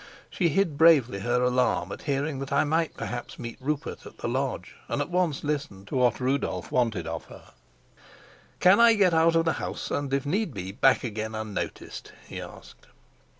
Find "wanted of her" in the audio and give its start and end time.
6.71-7.51